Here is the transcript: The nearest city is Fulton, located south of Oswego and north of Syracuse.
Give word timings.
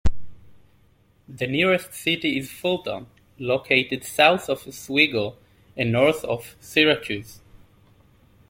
The 1.29 1.45
nearest 1.45 1.93
city 1.93 2.35
is 2.39 2.49
Fulton, 2.49 3.05
located 3.37 4.03
south 4.03 4.49
of 4.49 4.67
Oswego 4.67 5.37
and 5.77 5.91
north 5.91 6.23
of 6.25 6.55
Syracuse. 6.59 7.39